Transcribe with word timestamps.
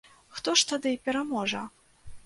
Хто 0.37 0.55
ж 0.61 0.65
тады 0.71 0.95
пераможа? 1.05 1.65